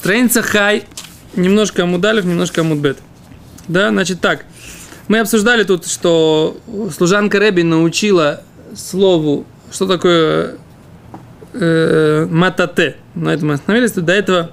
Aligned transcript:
Страница 0.00 0.40
хай, 0.40 0.84
немножко 1.36 1.82
амудалев, 1.82 2.24
немножко 2.24 2.62
амудбет. 2.62 2.96
Да, 3.68 3.90
значит 3.90 4.22
так. 4.22 4.46
Мы 5.08 5.18
обсуждали 5.18 5.62
тут, 5.64 5.86
что 5.86 6.58
служанка 6.96 7.38
Рэби 7.38 7.60
научила 7.60 8.42
слову, 8.74 9.44
что 9.70 9.86
такое 9.86 10.56
э, 11.52 12.26
матате. 12.30 12.96
На 13.14 13.34
этом 13.34 13.48
мы 13.48 13.54
остановились. 13.54 13.92
До 13.92 14.10
этого, 14.14 14.50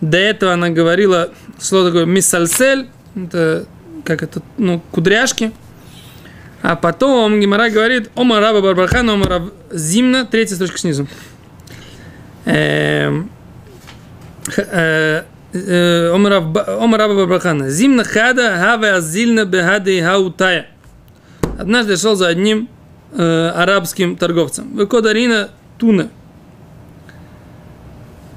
до 0.00 0.16
этого 0.16 0.54
она 0.54 0.70
говорила 0.70 1.28
слово 1.60 1.88
такое 1.88 2.06
миссальсель, 2.06 2.88
это 3.14 3.66
как 4.02 4.22
это, 4.22 4.40
ну, 4.56 4.80
кудряшки. 4.92 5.52
А 6.62 6.74
потом 6.74 7.38
Гимара 7.38 7.68
говорит 7.68 8.10
Ома 8.14 8.40
Раба 8.40 8.62
Барбархан, 8.62 9.10
Ома 9.10 9.26
Раб 9.26 9.52
Зимна, 9.70 10.24
третья 10.24 10.54
строчка 10.54 10.78
снизу. 10.78 11.06
Эм, 12.46 13.30
э, 14.56 15.22
э, 15.52 16.10
Ома 16.12 16.30
Раба 16.30 17.14
Барбархана. 17.14 17.70
Зимна 17.70 18.04
хада 18.04 18.56
хаве 18.58 18.92
азильна 18.92 19.44
бехады 19.44 20.02
хаутая. 20.02 20.66
Однажды 21.58 21.96
шел 21.96 22.16
за 22.16 22.28
одним 22.28 22.68
э, 23.12 23.52
арабским 23.54 24.16
торговцем. 24.16 24.74
Выкодарина 24.74 25.50
туна. 25.78 26.08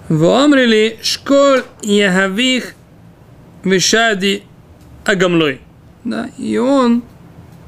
Вомрили 0.09 0.99
школь 1.01 1.63
яхавих 1.81 2.73
вишади 3.63 4.43
агамлой. 5.03 5.61
Да, 6.03 6.29
и 6.37 6.57
он 6.57 7.03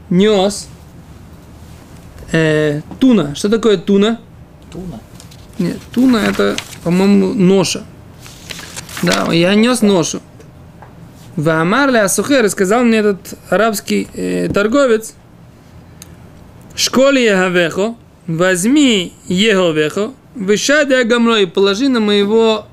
нес 0.10 0.70
э, 2.32 2.82
туна. 3.00 3.36
Что 3.36 3.50
такое 3.50 3.78
туна? 3.78 4.20
Туна. 4.72 5.00
Нет, 5.58 5.78
туна 5.94 6.18
это, 6.18 6.56
по-моему, 6.84 7.34
ноша. 7.34 7.84
Да, 9.04 9.32
я 9.32 9.56
нес 9.56 9.82
ношу. 9.82 10.22
В 11.36 11.48
Амарле 11.50 12.02
Асухер 12.02 12.50
сказал 12.50 12.84
мне 12.84 12.98
этот 12.98 13.36
арабский 13.50 14.08
э, 14.14 14.50
торговец, 14.54 15.14
школе 16.76 17.24
Ягавехо, 17.24 17.96
возьми 18.28 19.14
Еговехо, 19.28 20.12
вышади 20.36 20.94
агамло 20.94 21.40
и 21.40 21.46
положи 21.46 21.88
на 21.88 22.02
моего 22.02 22.66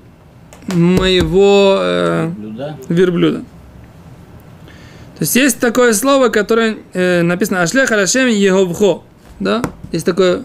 моего 0.66 1.78
э, 1.80 2.28
Блюда. 2.36 2.76
верблюда. 2.88 3.38
То 3.38 5.22
есть 5.22 5.36
есть 5.36 5.60
такое 5.60 5.92
слово, 5.92 6.28
которое 6.28 6.78
э, 6.92 7.22
написано 7.22 7.62
Ашлех 7.62 7.92
Алашем 7.92 8.26
Еговхо. 8.26 9.04
Да? 9.38 9.62
Есть 9.92 10.04
такое 10.04 10.42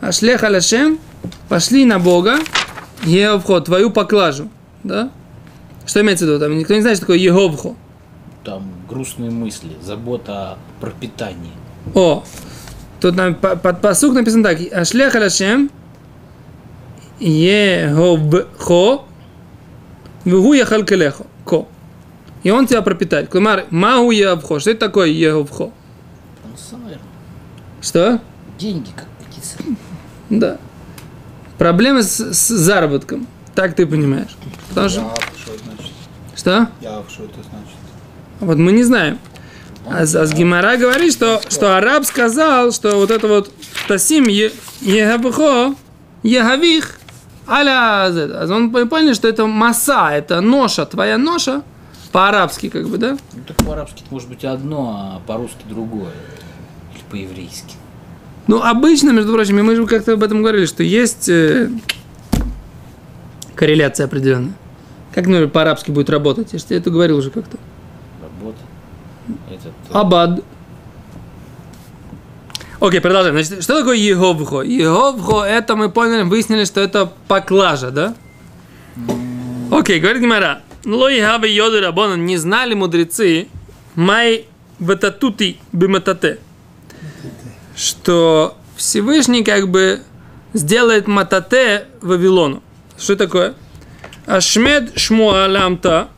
Ашлех 0.00 0.42
Алашем, 0.42 0.98
пошли 1.48 1.84
на 1.84 2.00
Бога, 2.00 2.38
Еговхо, 3.04 3.60
твою 3.60 3.90
поклажу. 3.90 4.50
Да? 4.82 5.10
Что 5.86 6.00
имеется 6.02 6.24
в 6.24 6.28
виду? 6.28 6.38
Там 6.40 6.56
никто 6.58 6.74
не 6.74 6.80
знает, 6.80 6.96
что 6.96 7.06
такое 7.06 7.18
Еговхо. 7.18 7.74
Там 8.44 8.64
грустные 8.88 9.30
мысли, 9.30 9.70
забота 9.82 10.32
о 10.52 10.58
пропитании. 10.80 11.52
О, 11.94 12.24
тут 13.00 13.16
нам 13.16 13.34
по- 13.34 13.56
под 13.56 13.80
посук 13.80 14.14
написано 14.14 14.44
так. 14.44 14.58
Ашлех 14.72 15.14
Алашем 15.14 15.70
Еговхо 17.18 19.02
Вегу 20.24 20.52
яхал 20.52 20.84
келехо. 20.84 21.26
Ко. 21.44 21.66
И 22.42 22.50
он 22.50 22.66
тебя 22.66 22.82
пропитает. 22.82 23.28
Клумар, 23.28 23.66
магу 23.70 24.10
Еговхо. 24.10 24.58
Что 24.60 24.70
это 24.70 24.80
такое 24.86 25.08
Еговхо? 25.08 25.70
Что? 27.80 28.20
деньги 28.58 28.90
как 28.94 29.06
какие-то. 29.24 29.80
Да. 30.28 30.58
Проблемы 31.56 32.02
с, 32.02 32.18
с 32.18 32.48
заработком. 32.48 33.26
Так 33.54 33.74
ты 33.74 33.86
понимаешь. 33.86 34.36
Потому 34.68 34.88
что... 34.90 35.14
Что 36.40 36.50
значит? 36.50 36.68
Что? 36.80 36.88
Яв, 36.88 37.04
что 37.10 37.24
это 37.24 37.34
значит? 37.34 37.76
Вот 38.40 38.56
мы 38.58 38.72
не 38.72 38.82
знаем. 38.82 39.18
А, 39.86 40.04
с- 40.06 40.14
а 40.14 40.26
с 40.26 40.32
Гимара 40.32 40.76
говорит, 40.76 41.12
что, 41.12 41.40
что 41.48 41.76
араб 41.76 42.04
сказал, 42.04 42.72
что 42.72 42.96
вот 42.96 43.10
это 43.10 43.28
вот 43.28 43.50
Тасим 43.88 44.24
е- 44.28 44.52
Егавхо, 44.80 45.74
Егавих, 46.22 46.98
аля. 47.48 48.06
А 48.06 48.46
он 48.50 48.70
понял, 48.70 49.14
что 49.14 49.26
это 49.28 49.46
маса, 49.46 50.10
это 50.12 50.40
ноша, 50.40 50.86
твоя 50.86 51.18
ноша, 51.18 51.62
по-арабски 52.12 52.68
как 52.68 52.88
бы, 52.88 52.98
да? 52.98 53.16
Ну, 53.34 53.40
так 53.46 53.56
по-арабски 53.58 54.02
может 54.10 54.28
быть 54.28 54.44
одно, 54.44 55.16
а 55.16 55.26
по-русски 55.26 55.64
другое. 55.68 56.12
Или 56.94 57.02
по-еврейски. 57.10 57.74
Ну, 58.46 58.60
обычно, 58.62 59.10
между 59.10 59.32
прочим, 59.32 59.58
и 59.58 59.62
мы 59.62 59.76
же 59.76 59.86
как-то 59.86 60.12
об 60.14 60.22
этом 60.22 60.42
говорили, 60.42 60.66
что 60.66 60.82
есть 60.82 61.28
э, 61.28 61.70
корреляция 63.54 64.06
определенная. 64.06 64.54
Как, 65.14 65.26
например, 65.26 65.48
по-арабски 65.48 65.90
будет 65.90 66.10
работать? 66.10 66.52
Я 66.52 66.58
же 66.58 66.64
тебе 66.64 66.78
это 66.78 66.90
говорил 66.90 67.18
уже 67.18 67.30
как-то. 67.30 67.56
Работа. 68.22 68.58
Этот, 69.50 69.72
э, 69.90 69.92
Абад. 69.92 70.44
Окей, 72.80 73.00
продолжаем. 73.00 73.34
Значит, 73.34 73.62
что 73.62 73.78
такое 73.78 73.96
Еговхо? 73.96 74.62
Еговхо, 74.62 75.42
это 75.42 75.76
мы 75.76 75.90
поняли, 75.90 76.22
выяснили, 76.22 76.64
что 76.64 76.80
это 76.80 77.12
поклажа, 77.28 77.90
да? 77.90 78.14
Окей, 79.70 80.00
говорит 80.00 80.22
Гимара. 80.22 80.62
Лой 80.84 81.20
хаве 81.20 81.54
йоды 81.54 81.80
рабона, 81.80 82.14
не 82.14 82.38
знали 82.38 82.72
мудрецы, 82.72 83.48
май 83.94 84.46
вататути 84.78 85.58
биматате, 85.72 86.38
что 87.76 88.56
Всевышний 88.76 89.44
как 89.44 89.68
бы 89.68 90.00
сделает 90.54 91.06
матате 91.06 91.86
Вавилону. 92.00 92.62
Что 92.98 93.14
такое? 93.16 93.54
Ашмед 94.30 94.96
шмуалямта, 94.96 96.08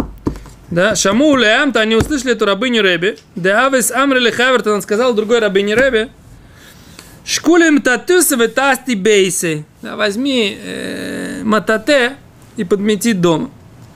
да, 0.70 0.94
Шаму 0.94 1.34
Леамта, 1.36 1.80
они 1.80 1.96
услышали 1.96 2.32
эту 2.32 2.44
рабыню 2.44 2.82
Реби. 2.82 3.16
Да 3.36 3.66
Авес 3.66 3.90
Амрили 3.90 4.30
Хаверт, 4.30 4.66
он 4.66 4.82
сказал 4.82 5.14
другой 5.14 5.38
рабыне 5.38 5.74
Реби. 5.74 6.10
Шкулим 7.24 7.80
татуса 7.80 8.36
тасти 8.48 8.94
бейсы. 8.94 9.64
Да, 9.80 9.96
возьми 9.96 10.58
э, 10.62 11.42
матате 11.44 12.14
и 12.56 12.64
подмети 12.64 13.14
дом. 13.14 13.50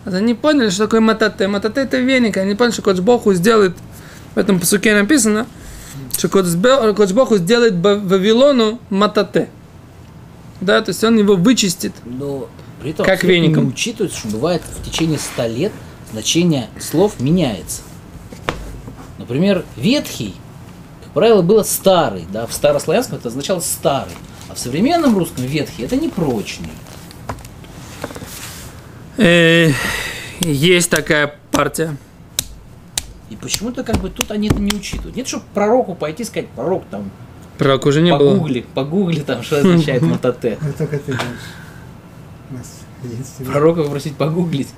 Вот 0.05 0.15
они 0.15 0.35
поняли, 0.35 0.71
что 0.71 0.85
такое 0.85 1.01
матате. 1.01 1.49
Матате 1.49 1.81
это 1.81 1.99
веник. 1.99 2.37
Они 2.37 2.55
поняли, 2.55 2.73
что 2.73 2.83
Кодж 2.83 3.01
Боху 3.01 3.35
сделает, 3.35 3.77
в 4.35 4.39
этом 4.39 4.61
посуке 4.61 4.95
написано, 4.95 5.47
что 6.17 6.29
Кодж 6.29 7.13
Боху 7.13 7.37
сделает 7.37 7.75
Вавилону 7.75 8.81
матате. 8.89 9.49
Да, 10.61 10.81
то 10.81 10.91
есть 10.91 11.05
он 11.05 11.19
его 11.19 11.37
вычистит. 11.37 11.93
Но 12.05 12.49
при 12.87 12.93
этом 12.93 13.05
Как 13.05 13.25
веником. 13.25 13.65
не 13.65 13.71
учитывается, 13.71 14.17
что 14.17 14.29
бывает 14.29 14.63
в 14.63 14.89
течение 14.89 15.19
ста 15.19 15.49
лет 15.49 15.73
значение 16.13 16.69
слов 16.79 17.19
меняется. 17.19 17.83
Например, 19.19 19.65
ветхий, 19.75 20.37
как 21.03 21.13
правило, 21.13 21.43
было 21.43 21.65
старый, 21.65 22.27
да, 22.33 22.47
в 22.47 22.53
старославянском 22.53 23.19
это 23.19 23.27
означало 23.27 23.59
старый, 23.59 24.13
а 24.49 24.55
в 24.55 24.61
современном 24.61 25.19
русском 25.19 25.45
ветхий 25.45 25.83
это 25.83 25.97
непрочный. 25.97 26.69
Э, 29.17 29.73
есть 30.39 30.89
такая 30.89 31.35
партия. 31.51 31.97
И 33.31 33.35
почему-то 33.35 33.83
как 33.83 33.97
бы 33.97 34.11
тут 34.11 34.31
они 34.31 34.47
это 34.47 34.61
не 34.61 34.73
учитывают. 34.73 35.17
Нет, 35.17 35.27
чтобы 35.27 35.43
пророку 35.55 35.97
пойти 35.97 36.23
и 36.23 36.27
сказать, 36.27 36.49
пророк 36.51 36.85
там, 36.89 37.11
Пророк 37.59 37.85
уже 37.87 38.01
не 38.01 38.17
было. 38.17 38.35
погугли, 38.35 38.65
погугли 38.75 39.21
там, 39.23 39.43
что 39.43 39.59
означает 39.59 40.03
мототе. 40.03 40.57
Только 40.79 40.99
ты 40.99 41.15
знаешь. 41.15 41.66
У 42.51 42.55
нас 42.55 42.81
единственный. 43.03 43.51
Пророка 43.51 43.83
попросить 43.83 44.17
погуглить. 44.17 44.69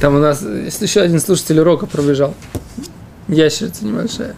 Там 0.00 0.14
у 0.14 0.18
нас 0.18 0.42
есть 0.42 0.80
еще 0.80 1.00
один 1.02 1.20
слушатель 1.20 1.60
урока 1.60 1.86
пробежал. 1.86 2.34
Ящерица 3.28 3.84
небольшая. 3.84 4.34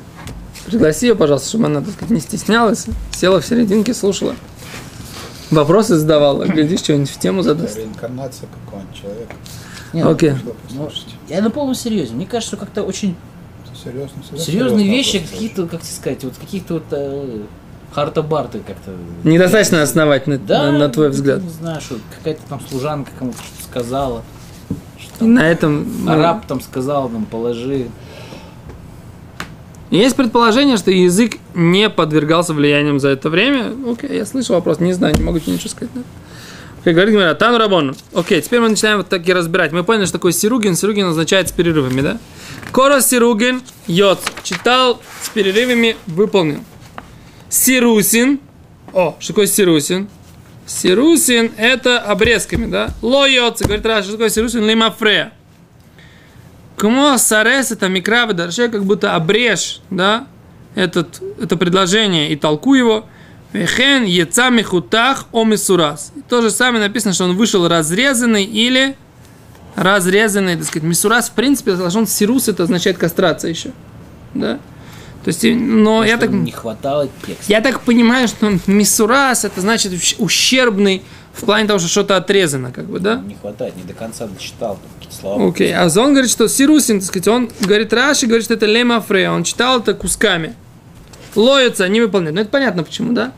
Пригласи 0.66 1.06
ее, 1.06 1.14
пожалуйста, 1.14 1.48
чтобы 1.48 1.66
она, 1.66 1.80
так 1.80 1.92
сказать, 1.92 2.10
не 2.10 2.20
стеснялась. 2.20 2.86
Села 3.12 3.40
в 3.40 3.46
серединке, 3.46 3.94
слушала. 3.94 4.34
Вопросы 5.50 5.96
задавала. 5.96 6.44
Глядишь, 6.44 6.80
что-нибудь 6.80 7.10
в 7.10 7.18
тему 7.18 7.42
задаст. 7.42 7.76
Реинкарнация 7.76 8.48
какого-нибудь 8.48 9.00
человека. 9.00 9.34
Не, 9.92 10.02
Окей. 10.02 10.34
Что 10.36 10.56
ну, 10.70 10.90
я 11.28 11.42
на 11.42 11.50
полном 11.50 11.74
серьезе. 11.74 12.14
Мне 12.14 12.26
кажется, 12.26 12.56
что 12.56 12.64
как-то 12.64 12.82
очень 12.82 13.16
Серьезно, 13.82 14.22
серьезно. 14.22 14.38
серьезные 14.38 14.88
вещи, 14.88 15.18
какие-то, 15.18 15.66
как 15.66 15.82
тебе 15.82 15.92
сказать, 15.92 16.24
вот 16.24 16.34
каких-то 16.36 16.74
вот 16.74 16.84
э, 17.92 17.94
харта-барты 17.94 18.60
как-то. 18.66 18.92
Недостаточно 19.24 19.82
основательно, 19.82 20.38
Да, 20.38 20.70
на, 20.70 20.78
на 20.78 20.88
твой 20.88 21.08
ну, 21.08 21.12
взгляд. 21.12 21.42
Не 21.42 21.50
знаю, 21.50 21.80
что 21.80 21.96
какая-то 22.16 22.40
там 22.48 22.60
служанка 22.68 23.10
кому-то 23.18 23.38
что-то 23.38 23.64
сказала. 23.64 24.22
Что 24.98 25.14
И 25.16 25.18
там 25.18 25.34
на 25.34 25.50
этом 25.50 26.08
араб 26.08 26.46
там 26.46 26.60
сказал, 26.60 27.08
там 27.08 27.24
положи. 27.24 27.88
Есть 29.90 30.16
предположение, 30.16 30.78
что 30.78 30.90
язык 30.90 31.36
не 31.54 31.90
подвергался 31.90 32.54
влиянием 32.54 32.98
за 32.98 33.08
это 33.10 33.28
время. 33.28 33.74
Окей, 33.90 34.16
я 34.16 34.24
слышал 34.24 34.54
вопрос, 34.54 34.80
не 34.80 34.94
знаю, 34.94 35.14
не 35.14 35.22
могу 35.22 35.38
тебе 35.38 35.52
ничего 35.52 35.68
сказать. 35.68 35.90
Да? 35.94 36.00
Окей, 36.80 36.94
говорит 36.94 37.14
Гимара, 37.14 37.34
Тану 37.34 37.58
Рабону. 37.58 37.94
Окей, 38.14 38.40
теперь 38.40 38.60
мы 38.60 38.70
начинаем 38.70 38.96
вот 38.96 39.08
таки 39.08 39.32
разбирать. 39.32 39.70
Мы 39.70 39.84
поняли, 39.84 40.06
что 40.06 40.14
такое 40.14 40.32
сиругин. 40.32 40.74
Сиругин 40.74 41.06
означает 41.06 41.48
с 41.48 41.52
перерывами, 41.52 42.00
да? 42.00 42.18
Кора 42.72 43.00
сиругин 43.00 43.62
йод. 43.86 44.18
Читал 44.42 45.00
с 45.22 45.28
перерывами, 45.28 45.96
выполнил. 46.08 46.58
Сирусин 47.52 48.40
О, 48.94 49.14
что 49.20 49.34
такое 49.34 49.46
сирусин? 49.46 50.08
Сирусин 50.64 51.52
это 51.58 51.98
обрезками, 51.98 52.64
да? 52.64 52.88
Лоется, 53.02 53.64
говорит 53.64 53.84
Раша, 53.84 54.04
что 54.04 54.12
такое 54.12 54.30
сирусин? 54.30 54.66
Лимафрея. 54.66 55.34
Кмо 56.78 57.18
сарес 57.18 57.70
это 57.70 57.88
микравы 57.88 58.32
дарше, 58.32 58.70
как 58.70 58.84
будто 58.86 59.14
обрежь, 59.14 59.82
да, 59.90 60.26
этот, 60.74 61.20
это 61.38 61.58
предложение 61.58 62.32
и 62.32 62.36
толку 62.36 62.72
его. 62.72 63.04
Вехен 63.52 64.04
яца 64.04 64.48
михутах 64.48 65.26
о 65.30 65.44
мисурас. 65.44 66.10
И 66.16 66.22
то 66.22 66.40
же 66.40 66.50
самое 66.50 66.82
написано, 66.82 67.12
что 67.12 67.24
он 67.24 67.36
вышел 67.36 67.68
разрезанный 67.68 68.44
или 68.44 68.96
разрезанный, 69.76 70.56
так 70.56 70.64
сказать. 70.64 70.88
Мисурас, 70.88 71.28
в 71.28 71.32
принципе, 71.32 71.74
должен 71.74 72.06
сирус, 72.06 72.48
это 72.48 72.62
означает 72.62 72.96
кастрация 72.96 73.50
еще. 73.50 73.72
Да? 74.32 74.58
То 75.24 75.28
есть, 75.28 75.44
но 75.44 76.04
я 76.04 76.16
так... 76.16 76.30
Не 76.30 76.50
хватало 76.50 77.08
текста. 77.26 77.44
Я 77.46 77.60
так 77.60 77.80
понимаю, 77.82 78.26
что 78.26 78.52
мисурас 78.66 79.44
это 79.44 79.60
значит 79.60 79.92
ущ- 79.92 80.16
ущербный 80.18 81.02
в 81.32 81.44
плане 81.44 81.66
того, 81.66 81.78
что 81.78 81.88
что-то 81.88 82.16
отрезано, 82.16 82.72
как 82.72 82.86
бы, 82.86 82.98
да? 82.98 83.16
Не 83.16 83.36
хватает, 83.36 83.76
не 83.76 83.84
до 83.84 83.94
конца 83.94 84.26
дочитал 84.26 84.78
какие-то 84.96 85.16
слова. 85.16 85.48
Окей, 85.48 85.72
а 85.74 85.84
он 85.84 86.12
говорит, 86.12 86.30
что 86.30 86.48
сирусин, 86.48 86.98
так 87.00 87.08
сказать, 87.08 87.28
он 87.28 87.50
говорит 87.60 87.92
Раши, 87.92 88.26
говорит, 88.26 88.44
что 88.44 88.54
это 88.54 88.66
лема 88.66 89.00
фрея, 89.00 89.30
он 89.30 89.44
читал 89.44 89.78
это 89.78 89.94
кусками. 89.94 90.54
Лоются, 91.34 91.88
не 91.88 92.00
выполняют. 92.00 92.34
Ну, 92.34 92.42
это 92.42 92.50
понятно 92.50 92.82
почему, 92.82 93.12
да? 93.12 93.32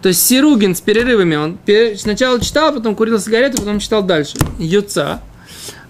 То 0.00 0.08
есть 0.08 0.24
Сиругин 0.24 0.74
с 0.74 0.80
перерывами, 0.80 1.34
он 1.34 1.58
сначала 1.96 2.40
читал, 2.40 2.72
потом 2.72 2.94
курил 2.94 3.18
сигарету, 3.18 3.58
потом 3.58 3.80
читал 3.80 4.02
дальше. 4.02 4.36
Юца. 4.58 5.20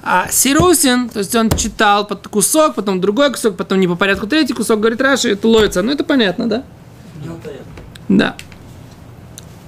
А 0.06 0.28
Сирусин, 0.30 1.08
то 1.08 1.20
есть 1.20 1.34
он 1.34 1.48
читал 1.48 2.06
под 2.06 2.28
кусок, 2.28 2.74
потом 2.74 3.00
другой 3.00 3.30
кусок, 3.32 3.56
потом 3.56 3.80
не 3.80 3.88
по 3.88 3.96
порядку 3.96 4.26
третий 4.26 4.52
кусок, 4.52 4.78
говорит 4.78 5.00
Раши, 5.00 5.30
это 5.30 5.48
лоется. 5.48 5.80
Ну, 5.80 5.92
это 5.92 6.04
понятно, 6.04 6.46
да? 6.46 6.62
Да. 8.10 8.36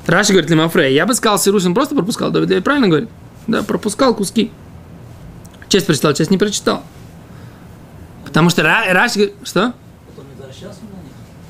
Раши 0.06 0.32
говорит 0.32 0.50
Лимафрей. 0.50 0.94
Я 0.94 1.06
бы 1.06 1.14
сказал, 1.14 1.38
Сирусин 1.38 1.72
просто 1.72 1.94
пропускал. 1.94 2.30
Давид 2.30 2.50
Давид 2.50 2.64
правильно 2.64 2.86
говорит? 2.86 3.08
Да, 3.46 3.62
пропускал 3.62 4.14
куски. 4.14 4.52
Часть 5.68 5.86
прочитал, 5.86 6.12
часть 6.12 6.30
не 6.30 6.36
прочитал. 6.36 6.82
Потому 8.26 8.50
что 8.50 8.60
Ра- 8.60 8.92
Раши 8.92 9.14
говорит... 9.14 9.36
Что? 9.42 9.72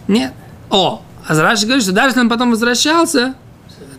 Нет. 0.06 0.33
О, 0.71 1.03
а 1.27 1.35
Раши 1.35 1.65
говорит, 1.67 1.83
что 1.83 1.93
даже 1.93 2.11
если 2.11 2.21
он 2.21 2.29
потом 2.29 2.53
возвращался, 2.53 3.35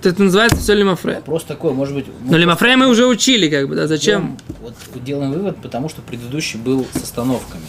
это 0.06 0.22
называется 0.24 0.58
все 0.60 0.74
Лимафрей. 0.74 1.16
Вопрос 1.16 1.44
такой, 1.44 1.74
может 1.74 1.96
быть... 1.96 2.06
Но 2.26 2.38
Лимафрей 2.38 2.76
мы 2.76 2.88
уже 2.88 3.06
учили, 3.06 3.50
как 3.50 3.68
бы, 3.68 3.76
да, 3.76 3.88
зачем? 3.88 4.38
делаем- 4.60 4.74
Вот 4.94 5.04
делаем 5.04 5.32
вывод, 5.32 5.58
потому 5.62 5.90
что 5.90 6.02
предыдущий 6.02 6.60
был 6.60 6.86
с 6.94 6.98
остановками. 7.04 7.64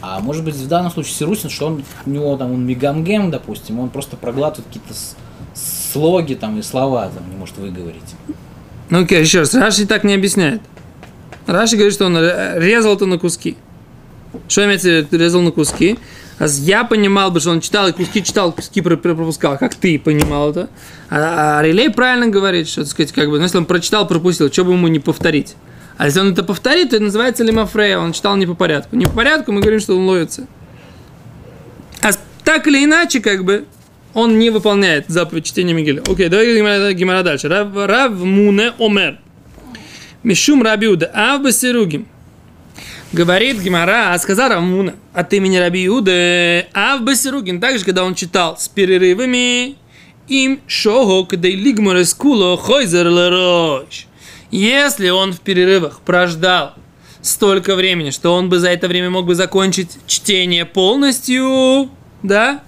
А 0.00 0.20
может 0.20 0.44
быть, 0.44 0.54
в 0.54 0.68
данном 0.68 0.90
случае 0.92 1.14
Сирусин, 1.14 1.50
что 1.50 1.66
он, 1.66 1.84
у 2.06 2.10
него 2.10 2.36
там, 2.36 2.52
он 2.52 2.64
мегамгем, 2.66 3.30
допустим, 3.30 3.80
он 3.80 3.88
просто 3.90 4.16
проглатывает 4.16 4.66
какие-то 4.68 4.94
слоги 5.54 6.34
там 6.34 6.58
и 6.58 6.62
слова 6.62 7.10
там 7.12 7.28
не 7.30 7.36
может 7.36 7.56
выговорить. 7.58 8.14
Ну 8.90 9.02
окей, 9.02 9.20
еще 9.20 9.40
раз, 9.40 9.54
Раши 9.54 9.86
так 9.86 10.04
не 10.04 10.14
объясняет. 10.14 10.60
Раши 11.46 11.76
говорит, 11.76 11.94
что 11.94 12.06
он 12.06 12.16
ре- 12.16 12.54
резал 12.56 12.94
это 12.94 13.06
на 13.06 13.18
куски. 13.18 13.56
Что 14.46 14.64
имеется 14.66 14.88
в 14.88 14.92
виду, 14.92 15.16
резал 15.18 15.40
на 15.42 15.50
куски? 15.50 15.98
Я 16.40 16.84
понимал 16.84 17.30
бы, 17.30 17.40
что 17.40 17.50
он 17.50 17.60
читал 17.60 17.88
и 17.88 17.92
куски 17.92 18.22
читал, 18.22 18.52
куски 18.52 18.80
про- 18.80 18.96
про- 18.96 19.14
пропускал, 19.14 19.58
как 19.58 19.74
ты 19.74 19.98
понимал 19.98 20.50
это. 20.50 20.68
А, 21.10 21.58
а 21.58 21.62
Релей 21.62 21.90
правильно 21.90 22.28
говорит, 22.28 22.68
что, 22.68 22.82
так 22.82 22.90
сказать, 22.90 23.12
как 23.12 23.28
бы, 23.28 23.38
ну, 23.38 23.42
если 23.44 23.58
он 23.58 23.64
прочитал, 23.66 24.06
пропустил, 24.06 24.52
что 24.52 24.64
бы 24.64 24.72
ему 24.72 24.86
не 24.88 25.00
повторить. 25.00 25.56
А 25.96 26.06
если 26.06 26.20
он 26.20 26.32
это 26.32 26.44
повторит, 26.44 26.90
то 26.90 26.96
это 26.96 27.04
называется 27.06 27.42
лимафрея, 27.42 27.98
он 27.98 28.12
читал 28.12 28.36
не 28.36 28.46
по 28.46 28.54
порядку. 28.54 28.94
Не 28.94 29.06
по 29.06 29.12
порядку, 29.12 29.50
мы 29.50 29.60
говорим, 29.60 29.80
что 29.80 29.96
он 29.96 30.06
ловится. 30.06 30.46
А 32.02 32.10
так 32.44 32.68
или 32.68 32.84
иначе, 32.84 33.18
как 33.20 33.44
бы, 33.44 33.64
он 34.14 34.38
не 34.38 34.50
выполняет 34.50 35.06
заповедь 35.08 35.44
чтения 35.46 35.74
Мигеля. 35.74 36.02
Окей, 36.08 36.28
давай 36.28 36.94
Гимара, 36.94 37.22
дальше. 37.24 37.48
Рав, 37.48 37.68
Рав 37.74 38.12
Муне 38.12 38.72
Омер. 38.78 39.18
Мишум 40.22 40.62
Рабиуда. 40.62 41.10
Ав 41.12 41.42
Басиругим. 41.42 42.06
Говорит 43.12 43.62
Гимара, 43.62 44.12
а 44.12 44.18
сказал 44.18 44.50
Рамуна 44.50 44.94
от 45.14 45.32
имени 45.32 45.56
Раби 45.56 45.86
Иуды, 45.86 46.66
Ав 46.74 47.00
Басиругин, 47.02 47.58
также, 47.58 47.84
когда 47.84 48.04
он 48.04 48.14
читал 48.14 48.58
с 48.58 48.68
перерывами, 48.68 49.76
им 50.28 50.60
шого, 50.66 51.24
когда 51.24 51.48
лигмар 51.48 52.04
скуло 52.04 52.58
хойзер 52.58 53.08
лерош. 53.08 54.06
Если 54.50 55.08
он 55.08 55.32
в 55.32 55.40
перерывах 55.40 56.00
прождал 56.00 56.74
столько 57.22 57.76
времени, 57.76 58.10
что 58.10 58.34
он 58.34 58.50
бы 58.50 58.58
за 58.58 58.68
это 58.68 58.88
время 58.88 59.08
мог 59.08 59.24
бы 59.24 59.34
закончить 59.34 59.96
чтение 60.06 60.66
полностью, 60.66 61.90
да? 62.22 62.62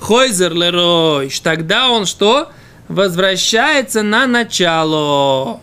Хойзер 0.00 0.54
леройш. 0.54 1.38
Тогда 1.40 1.90
он 1.90 2.06
что? 2.06 2.50
Возвращается 2.88 4.02
на 4.02 4.26
начало. 4.26 5.60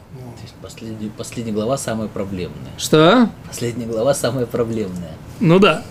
Последняя, 0.63 1.09
последняя 1.09 1.51
глава 1.51 1.77
самая 1.77 2.07
проблемная. 2.07 2.71
Что? 2.77 3.27
Последняя 3.45 3.85
глава 3.85 4.13
самая 4.13 4.45
проблемная. 4.45 5.11
Ну 5.41 5.59
да. 5.59 5.83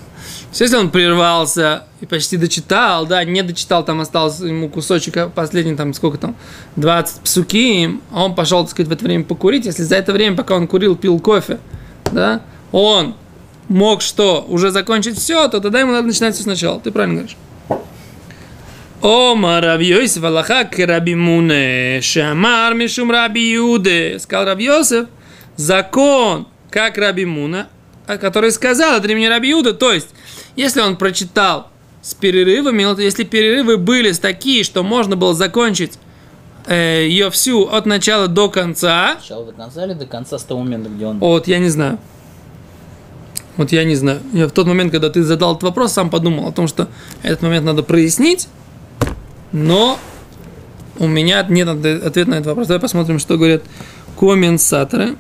Есть, 0.49 0.63
Если 0.63 0.77
он 0.77 0.89
прервался 0.89 1.85
и 2.01 2.07
почти 2.07 2.39
дочитал, 2.39 3.05
да, 3.05 3.23
не 3.23 3.43
дочитал, 3.43 3.85
там 3.85 4.01
остался 4.01 4.47
ему 4.47 4.71
кусочек, 4.71 5.15
а 5.19 5.29
последний, 5.29 5.77
там, 5.77 5.93
сколько 5.93 6.17
там, 6.17 6.37
20 6.77 7.21
псуки, 7.21 8.01
а 8.13 8.25
он 8.25 8.35
пошел, 8.35 8.63
так 8.63 8.71
сказать, 8.71 8.89
в 8.89 8.93
это 8.93 9.05
время 9.05 9.25
покурить, 9.25 9.67
если 9.67 9.83
за 9.83 9.97
это 9.97 10.15
время, 10.15 10.39
пока 10.39 10.55
он 10.55 10.67
курил, 10.67 10.97
пил 10.97 11.21
кофе, 11.21 11.59
да, 12.11 12.41
он 12.71 13.15
мог 13.69 14.01
что, 14.01 14.43
уже 14.49 14.71
закончить 14.71 15.19
все, 15.19 15.49
то 15.49 15.61
тогда 15.61 15.81
ему 15.81 15.93
надо 15.93 16.07
начинать 16.07 16.35
все 16.35 16.45
сначала. 16.45 16.81
Ты 16.81 16.93
правильно 16.93 17.17
говоришь. 17.17 17.37
Ома 19.03 19.61
Раби 19.61 19.87
Йосиф 19.87 20.23
Аллаха 20.23 20.63
к 20.65 20.79
Раби 20.79 21.17
Муне, 21.17 22.01
Шамар 22.01 22.75
Мишум 22.75 23.11
Раби 23.11 23.53
Юде. 23.53 24.21
Сказал 24.21 24.57
Йосиф, 24.57 25.07
закон, 25.57 26.47
как 26.71 26.97
Раби 26.99 27.25
Муна, 27.25 27.67
который 28.07 28.53
сказал 28.53 28.95
от 28.95 29.05
имени 29.05 29.27
Раби 29.27 29.51
Юда. 29.51 29.73
То 29.73 29.93
есть, 29.93 30.11
если 30.55 30.81
он 30.81 30.97
прочитал 30.97 31.67
с 32.01 32.15
перерывами, 32.15 33.03
если 33.03 33.25
перерывы 33.25 33.77
были 33.77 34.13
такие, 34.13 34.63
что 34.63 34.85
можно 34.85 35.17
было 35.17 35.35
закончить 35.35 35.99
э, 36.69 37.07
ее 37.09 37.29
всю 37.31 37.65
от 37.65 37.87
начала 37.87 38.29
до 38.29 38.49
конца, 38.51 39.17
Сначала 39.19 39.47
до 39.47 39.53
конца 39.53 39.85
или 39.85 39.95
до 39.95 40.07
конца 40.07 40.39
с 40.39 40.45
того 40.45 40.61
момента, 40.61 40.89
где 40.89 41.07
он... 41.07 41.19
вот 41.19 41.49
я 41.49 41.59
не 41.59 41.71
знаю. 41.71 41.99
Вот 43.57 43.73
я 43.73 43.83
не 43.83 43.97
знаю. 43.97 44.21
Я 44.33 44.47
в 44.47 44.53
тот 44.53 44.69
момент, 44.69 44.93
когда 44.93 45.11
ты 45.11 45.25
задал 45.25 45.53
этот 45.53 45.65
вопрос, 45.65 45.93
сам 45.93 46.09
подумал 46.09 46.49
о 46.49 46.53
том, 46.53 46.69
что 46.69 46.87
этот 47.23 47.43
момент 47.43 47.67
надо 47.67 47.83
прояснить, 47.83 48.49
но 49.53 49.99
у 50.99 51.07
меня 51.07 51.45
нет 51.49 51.69
отве- 51.69 51.99
ответа 51.99 52.31
на 52.31 52.35
этот 52.35 52.47
вопрос. 52.47 52.69
Давай 52.69 52.81
посмотрим, 52.81 53.19
что 53.19 53.37
говорят 53.37 53.63
комментаторы. 54.19 55.17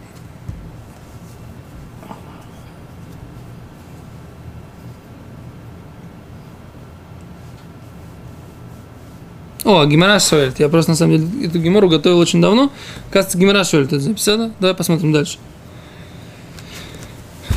О, 9.64 9.86
Гимара 9.86 10.18
Шуэльт. 10.18 10.58
Я 10.58 10.68
просто, 10.68 10.90
на 10.90 10.96
самом 10.96 11.18
деле, 11.18 11.46
эту 11.46 11.58
Гимору 11.58 11.88
готовил 11.88 12.18
очень 12.18 12.40
давно. 12.40 12.72
Кажется, 13.10 13.38
Гимара 13.38 13.64
Шуэльт 13.64 13.92
это 13.92 14.00
записано. 14.00 14.52
Давай 14.58 14.74
посмотрим 14.74 15.12
дальше. 15.12 15.38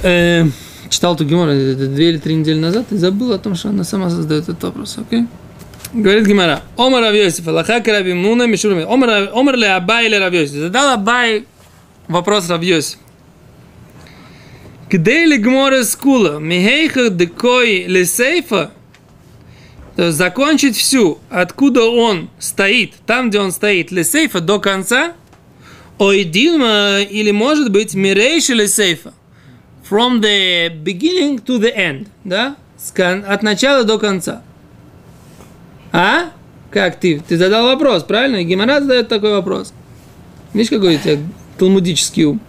Э, 0.04 0.46
читал 0.90 1.16
эту 1.16 1.26
Гимору 1.26 1.52
две 1.52 2.10
или 2.10 2.18
три 2.20 2.36
недели 2.36 2.60
назад 2.60 2.92
и 2.92 2.98
забыл 2.98 3.32
о 3.32 3.40
том, 3.40 3.56
что 3.56 3.70
она 3.70 3.84
сама 3.84 4.10
задает 4.10 4.44
этот 4.44 4.64
вопрос, 4.64 4.98
окей? 5.00 5.26
Говорит 5.96 6.28
Гимара. 6.28 6.62
Омар 6.76 7.04
Равьосиф, 7.04 7.48
Аллахак 7.48 7.88
Раби 7.88 8.12
Муна 8.12 8.48
Мишурами. 8.48 8.84
Омар, 8.84 9.56
ли 9.56 9.66
Абай 9.66 10.08
или 10.08 10.16
Равьосиф? 10.16 10.56
Задал 10.56 10.94
Абай 10.94 11.46
вопрос 12.10 12.50
Равьосиф. 12.50 13.00
Где 14.90 15.24
ли 15.24 15.38
Гмора 15.38 15.84
скула? 15.84 16.40
Михейха 16.40 17.10
декой 17.10 17.86
лесейфа? 17.86 18.72
То 19.96 20.08
есть 20.08 20.18
закончить 20.18 20.76
всю, 20.76 21.20
откуда 21.30 21.86
он 21.86 22.30
стоит, 22.40 22.96
там, 23.06 23.30
где 23.30 23.40
он 23.40 23.54
стоит, 23.54 23.92
лесейфа 23.92 24.42
до 24.42 24.60
конца, 24.60 25.14
ой 25.98 26.26
дилма, 26.26 27.00
или 27.10 27.32
может 27.32 27.72
быть 27.72 27.94
мирейши 27.96 28.54
лесейфа, 28.54 29.14
from 29.90 30.20
the 30.20 30.68
beginning 30.84 31.42
to 31.42 31.58
the 31.58 31.74
end, 31.74 32.08
да, 32.26 32.58
от 33.26 33.44
начала 33.44 33.86
до 33.86 33.98
конца. 33.98 34.44
А? 35.96 36.32
Как 36.72 37.00
ты? 37.00 37.20
Ты 37.26 37.38
задал 37.38 37.66
вопрос, 37.68 38.04
правильно? 38.04 38.44
Гимара 38.44 38.82
задает 38.82 39.08
такой 39.08 39.32
вопрос. 39.32 39.74
Видишь, 40.54 40.70
какой 40.70 40.96
у 40.96 41.00
тебя 41.00 41.20
талмудический 41.58 42.26
ум? 42.26 42.42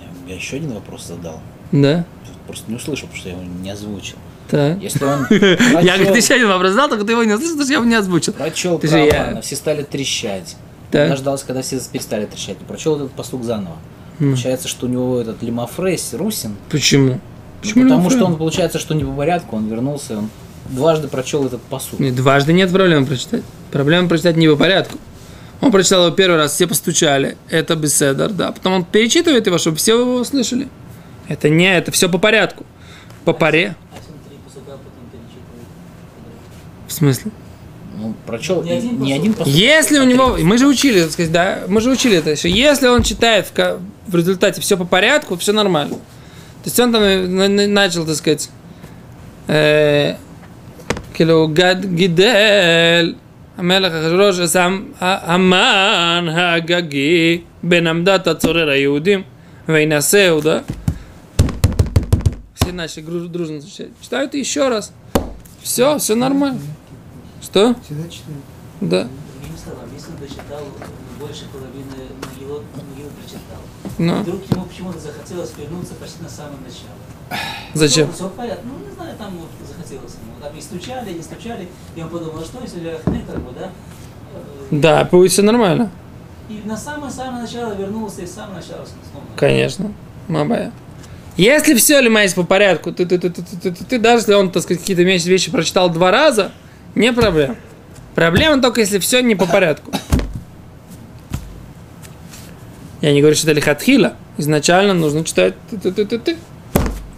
Я, 0.00 0.32
я 0.32 0.36
еще 0.36 0.56
один 0.56 0.72
вопрос 0.72 1.06
задал. 1.06 1.40
Да? 1.72 2.04
Просто 2.46 2.70
не 2.70 2.76
услышал, 2.76 3.08
потому 3.08 3.18
что 3.20 3.28
я 3.30 3.34
его 3.36 3.44
не 3.62 3.70
озвучил. 3.70 4.16
Так. 4.50 4.78
Если 4.82 5.02
он 5.04 5.26
Я 5.30 5.96
говорю, 5.96 6.12
ты 6.12 6.18
еще 6.18 6.28
прочел, 6.28 6.36
один 6.36 6.48
вопрос 6.48 6.70
задал, 6.72 6.88
только 6.90 7.04
ты 7.04 7.12
его 7.12 7.24
не 7.24 7.32
услышал, 7.32 7.52
потому 7.54 7.64
что 7.64 7.72
я 7.72 7.78
его 7.78 7.88
не 7.88 7.94
озвучил. 7.94 8.32
прочел 8.34 8.78
Ты 8.78 8.88
про 8.88 8.98
я- 8.98 9.40
все 9.40 9.56
стали 9.56 9.82
трещать. 9.82 10.56
Так. 10.90 11.08
Дождался, 11.08 11.46
когда 11.46 11.62
все 11.62 11.80
перестали 11.90 12.26
трещать. 12.26 12.58
Прочел 12.58 12.96
этот 12.96 13.12
послуг 13.12 13.44
заново. 13.44 13.76
Получается, 14.18 14.68
что 14.68 14.86
у 14.86 14.88
него 14.88 15.18
этот 15.20 15.42
лимафрейс, 15.42 16.12
Русин, 16.14 16.56
Почему? 16.70 17.14
ну, 17.14 17.20
Почему 17.62 17.82
потому 17.84 18.00
Лимафрей? 18.02 18.18
что 18.20 18.26
он, 18.26 18.36
получается, 18.36 18.78
что 18.78 18.94
не 18.94 19.02
по 19.02 19.10
порядку, 19.12 19.56
он 19.56 19.66
вернулся, 19.68 20.18
он 20.18 20.28
дважды 20.70 21.08
прочел 21.08 21.46
этот 21.46 21.62
посуд. 21.62 22.00
Нет, 22.00 22.14
дважды 22.14 22.52
нет 22.52 22.70
проблем 22.72 23.06
прочитать. 23.06 23.42
Проблема 23.72 24.08
прочитать 24.08 24.36
не 24.36 24.48
по 24.48 24.56
порядку. 24.56 24.98
Он 25.60 25.70
прочитал 25.72 26.06
его 26.06 26.14
первый 26.14 26.36
раз, 26.36 26.52
все 26.52 26.66
постучали. 26.66 27.36
Это 27.48 27.74
беседер, 27.76 28.30
да. 28.30 28.52
Потом 28.52 28.72
он 28.74 28.84
перечитывает 28.84 29.46
его, 29.46 29.58
чтобы 29.58 29.76
все 29.78 29.98
его 29.98 30.16
услышали. 30.16 30.68
Это 31.28 31.48
не, 31.48 31.74
это 31.74 31.90
все 31.90 32.08
по 32.08 32.18
порядку. 32.18 32.66
По 33.24 33.32
паре. 33.32 33.76
А 33.92 33.96
если 33.96 34.12
он 34.12 34.18
три 34.28 34.36
посуда 34.44 34.72
потом 34.72 35.08
перечитывает? 35.10 35.66
В 36.86 36.92
смысле? 36.92 37.30
Ну, 37.96 38.14
прочел 38.26 38.62
Не 38.62 38.72
не, 38.72 38.76
один 38.78 39.00
не 39.00 39.12
один 39.14 39.32
посуд. 39.32 39.52
Если 39.54 39.98
у 39.98 40.04
него, 40.04 40.36
мы 40.42 40.58
же 40.58 40.66
учили, 40.66 41.00
так 41.02 41.12
сказать, 41.12 41.32
да, 41.32 41.62
мы 41.68 41.80
же 41.80 41.90
учили 41.90 42.18
это 42.18 42.30
еще. 42.30 42.50
Если 42.50 42.88
он 42.88 43.02
читает 43.02 43.46
в, 43.54 43.80
в 44.08 44.14
результате 44.16 44.60
все 44.60 44.76
по 44.76 44.84
порядку, 44.84 45.36
все 45.36 45.52
нормально. 45.52 45.94
То 45.94 46.66
есть 46.66 46.78
он 46.78 46.92
там 46.92 47.02
на- 47.02 47.48
на- 47.48 47.66
начал, 47.66 48.04
так 48.04 48.16
сказать, 48.16 48.50
э, 49.48 50.16
כאילו 51.13 51.47
גד 51.53 51.75
גידל 51.95 53.13
המלך 53.57 53.93
אחשוורוש 53.93 54.39
שם 54.53 54.83
המן 54.99 56.27
הגגי 56.31 57.41
בין 57.63 57.87
עמדת 57.87 58.27
הצורר 58.27 58.69
היהודים 58.69 59.21
וינשאו, 59.69 60.41
да? 60.41 60.61
Все 62.55 62.71
начали 62.71 63.03
гру- 63.03 63.27
дружно 63.27 63.61
читать. 63.61 63.89
Читают 64.01 64.33
еще 64.33 64.67
раз. 64.69 64.91
Все, 65.61 65.97
все 65.99 66.15
нормально. 66.15 66.59
Что? 67.41 67.75
Всегда 67.83 68.09
читаю. 68.09 68.37
Да. 68.81 69.07
Другими 69.33 69.57
словами, 69.63 69.91
если 69.95 70.09
он 70.11 70.17
дочитал 70.19 70.63
больше 71.19 71.43
половины 71.53 71.99
Могилу, 72.23 72.63
Могилу 72.75 73.09
прочитал, 73.19 73.61
Ну, 73.99 74.21
вдруг 74.23 74.41
ему 74.51 74.63
почему-то 74.65 74.99
захотелось 74.99 75.51
вернуться 75.57 75.93
почти 76.01 76.23
на 76.23 76.29
самое 76.29 76.57
начало. 76.67 77.41
зачем? 77.75 78.11
Все, 78.13 78.27
в 78.27 78.31
порядке. 78.33 78.63
Ну, 78.65 78.73
там 79.14 79.36
вот 79.38 79.48
захотелось 79.66 80.14
ему. 80.14 80.32
Там 80.42 80.56
и 80.56 80.60
стучали, 80.60 81.10
и 81.10 81.14
не 81.14 81.22
стучали. 81.22 81.68
И 81.96 82.02
он 82.02 82.08
подумал, 82.08 82.40
а 82.40 82.44
что 82.44 82.60
если 82.62 82.88
Ахмед, 82.88 83.22
как 83.26 83.40
бы, 83.40 83.52
да? 83.58 83.70
Да, 84.70 85.04
будет 85.04 85.32
все 85.32 85.42
нормально. 85.42 85.90
И 86.48 86.60
на 86.64 86.76
самое-самое 86.76 87.42
начало 87.42 87.72
вернулся, 87.74 88.22
и 88.22 88.26
с 88.26 88.34
самого 88.34 88.56
начала 88.56 88.84
снова. 88.84 89.26
Конечно. 89.36 89.92
Мабая. 90.28 90.72
Если 91.36 91.74
все 91.74 92.00
лимайся 92.00 92.36
по 92.36 92.44
порядку, 92.44 92.92
ты, 92.92 93.06
ты, 93.06 93.18
ты, 93.18 93.30
ты, 93.30 93.42
ты, 93.42 93.72
ты, 93.72 93.84
ты, 93.84 93.98
даже 93.98 94.18
если 94.18 94.34
он, 94.34 94.52
так 94.52 94.62
сказать, 94.62 94.80
какие-то 94.80 95.02
вещи, 95.02 95.26
вещи 95.26 95.50
прочитал 95.50 95.90
два 95.90 96.10
раза, 96.10 96.52
не 96.94 97.12
проблема. 97.12 97.56
Проблема 98.14 98.62
только, 98.62 98.80
если 98.80 98.98
все 98.98 99.20
не 99.20 99.34
по 99.34 99.46
порядку. 99.46 99.90
Я 103.00 103.12
не 103.12 103.20
говорю, 103.20 103.36
что 103.36 103.50
это 103.50 103.56
лихатхила. 103.56 104.14
Изначально 104.38 104.94
нужно 104.94 105.24
читать 105.24 105.54
ты, 105.70 105.76
ты, 105.76 105.92
ты, 105.92 106.04
ты, 106.04 106.18
ты. 106.18 106.36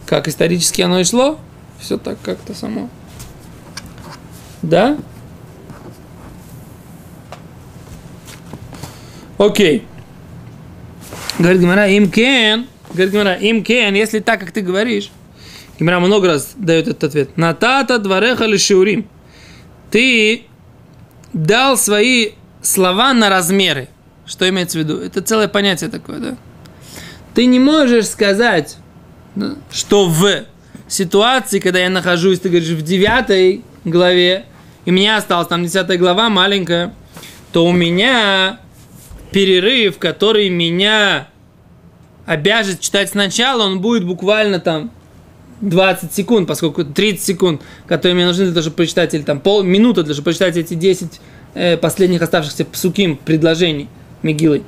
Как 0.06 0.28
исторически 0.28 0.82
оно 0.82 1.00
и 1.00 1.04
шло. 1.04 1.38
Все 1.80 1.98
так 1.98 2.18
как-то 2.22 2.54
само. 2.54 2.88
Да? 4.62 4.96
Окей. 9.38 9.86
Говорит 11.38 11.60
Гимара, 11.60 11.88
им 11.88 12.10
кен, 12.10 12.66
говорит 12.90 13.12
Гимара, 13.12 13.34
им 13.34 13.62
кен, 13.62 13.94
если 13.94 14.20
так, 14.20 14.40
как 14.40 14.52
ты 14.52 14.62
говоришь, 14.62 15.10
Гимара 15.78 16.00
много 16.00 16.28
раз 16.28 16.54
дает 16.56 16.88
этот 16.88 17.04
ответ. 17.04 17.36
Натата 17.36 17.98
двореха 17.98 18.46
лишиурим. 18.46 19.06
Ты 19.90 20.46
дал 21.32 21.76
свои 21.76 22.32
слова 22.62 23.12
на 23.12 23.28
размеры. 23.28 23.88
Что 24.24 24.48
имеется 24.48 24.78
в 24.78 24.80
виду? 24.80 24.98
Это 24.98 25.20
целое 25.20 25.48
понятие 25.48 25.90
такое, 25.90 26.18
да? 26.18 26.36
Ты 27.34 27.46
не 27.46 27.60
можешь 27.60 28.08
сказать, 28.08 28.78
что 29.70 30.08
в 30.08 30.44
ситуации, 30.88 31.58
когда 31.58 31.78
я 31.78 31.90
нахожусь, 31.90 32.40
ты 32.40 32.48
говоришь, 32.48 32.68
в 32.70 32.82
девятой 32.82 33.62
главе, 33.84 34.44
и 34.84 34.90
мне 34.90 35.16
осталась 35.16 35.48
там 35.48 35.64
десятая 35.64 35.98
глава 35.98 36.28
маленькая, 36.28 36.94
то 37.52 37.66
у 37.66 37.72
меня 37.72 38.60
перерыв, 39.32 39.98
который 39.98 40.48
меня 40.48 41.28
обяжет 42.24 42.80
читать 42.80 43.10
сначала, 43.10 43.64
он 43.64 43.80
будет 43.80 44.04
буквально 44.04 44.60
там 44.60 44.90
20 45.60 46.12
секунд, 46.12 46.48
поскольку 46.48 46.84
30 46.84 47.24
секунд, 47.24 47.62
которые 47.86 48.14
мне 48.14 48.26
нужны 48.26 48.44
для 48.44 48.52
того, 48.52 48.62
чтобы 48.62 48.76
прочитать, 48.76 49.14
или 49.14 49.22
там 49.22 49.40
полминуты 49.40 50.02
для 50.02 50.04
того, 50.04 50.14
чтобы 50.14 50.24
прочитать 50.26 50.56
эти 50.56 50.74
10 50.74 51.20
э, 51.54 51.76
последних 51.76 52.22
оставшихся 52.22 52.64
псуким 52.64 53.16
предложений 53.16 53.88
Мигилы. 54.22 54.62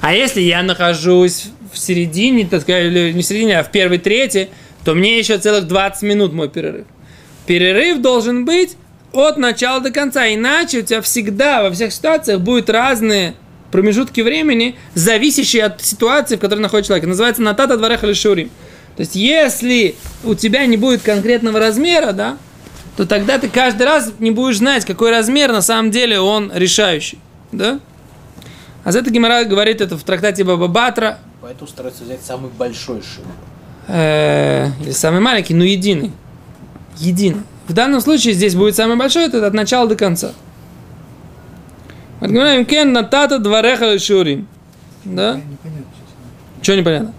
А 0.00 0.14
если 0.14 0.40
я 0.40 0.62
нахожусь 0.62 1.46
в 1.72 1.78
середине, 1.78 2.46
так 2.46 2.62
сказать, 2.62 2.92
не 3.14 3.22
в 3.22 3.24
середине, 3.24 3.58
а 3.58 3.62
в 3.62 3.70
первой 3.70 3.98
трети, 3.98 4.48
то 4.86 4.94
мне 4.94 5.18
еще 5.18 5.36
целых 5.36 5.66
20 5.66 6.02
минут 6.02 6.32
мой 6.32 6.48
перерыв. 6.48 6.86
Перерыв 7.44 8.00
должен 8.00 8.44
быть 8.44 8.76
от 9.12 9.36
начала 9.36 9.80
до 9.80 9.90
конца, 9.90 10.32
иначе 10.32 10.78
у 10.78 10.82
тебя 10.82 11.02
всегда 11.02 11.64
во 11.64 11.72
всех 11.72 11.92
ситуациях 11.92 12.40
будут 12.40 12.70
разные 12.70 13.34
промежутки 13.72 14.20
времени, 14.20 14.76
зависящие 14.94 15.64
от 15.64 15.82
ситуации, 15.82 16.36
в 16.36 16.38
которой 16.38 16.60
находится 16.60 16.90
человек. 16.90 17.08
Называется 17.08 17.42
натата 17.42 17.76
дворех 17.76 18.04
или 18.04 18.12
шурим. 18.12 18.48
То 18.96 19.00
есть, 19.00 19.16
если 19.16 19.96
у 20.22 20.36
тебя 20.36 20.64
не 20.66 20.76
будет 20.76 21.02
конкретного 21.02 21.58
размера, 21.58 22.12
да, 22.12 22.38
то 22.96 23.06
тогда 23.06 23.40
ты 23.40 23.48
каждый 23.48 23.88
раз 23.88 24.12
не 24.20 24.30
будешь 24.30 24.58
знать, 24.58 24.84
какой 24.84 25.10
размер 25.10 25.50
на 25.50 25.62
самом 25.62 25.90
деле 25.90 26.20
он 26.20 26.52
решающий. 26.54 27.18
Да? 27.50 27.80
А 28.84 28.92
за 28.92 29.00
это 29.00 29.10
Гимара 29.10 29.42
говорит 29.42 29.80
это 29.80 29.98
в 29.98 30.04
трактате 30.04 30.44
Баба 30.44 30.68
Батра, 30.68 31.18
Поэтому 31.42 31.68
стараются 31.68 32.04
взять 32.04 32.22
самый 32.22 32.52
большой 32.52 33.02
шиур. 33.02 33.26
Э, 33.88 34.68
или 34.80 34.90
самый 34.92 35.20
маленький, 35.20 35.54
но 35.54 35.64
единый. 35.64 36.12
Единый. 36.98 37.42
В 37.68 37.72
данном 37.72 38.00
случае 38.00 38.34
здесь 38.34 38.54
будет 38.54 38.76
самый 38.76 38.96
большой, 38.96 39.26
это 39.26 39.46
от 39.46 39.54
начала 39.54 39.88
до 39.88 39.96
конца. 39.96 40.32
Говорим, 42.20 42.64
кен 42.64 42.92
натата 42.92 43.38
двореха 43.38 43.98
шурим. 43.98 44.48
Да? 45.04 45.40
Что 46.62 46.76
непонятно? 46.76 47.12